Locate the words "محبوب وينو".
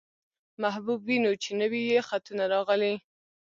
0.63-1.31